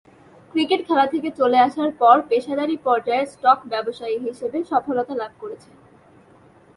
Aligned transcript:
Cricket 0.53 0.81
খেলা 0.87 1.05
থেকে 1.07 1.29
চলে 1.31 1.57
আসার 1.59 1.91
পর 1.99 2.15
পেশাদারী 2.29 2.75
পর্যায়ে 2.85 3.23
স্টক 3.25 3.59
ব্যবসায়ী 3.67 4.17
হিসেবে 4.19 4.57
সফলতা 4.63 5.13
লাভ 5.15 5.31
করেছেন। 5.41 5.75